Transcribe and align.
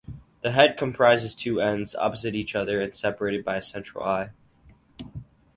The 0.41 0.49
head 0.53 0.77
comprises 0.79 1.35
two 1.35 1.61
ends, 1.61 1.93
opposite 1.93 2.33
each 2.33 2.55
other 2.55 2.81
and 2.81 2.95
separated 2.95 3.45
by 3.45 3.57
a 3.57 3.61
central 3.61 4.03
eye. 4.03 4.31